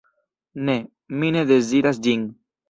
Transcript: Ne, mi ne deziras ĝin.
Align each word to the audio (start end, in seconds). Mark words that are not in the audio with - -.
Ne, 0.69 0.75
mi 1.19 1.29
ne 1.37 1.45
deziras 1.53 2.01
ĝin. 2.09 2.25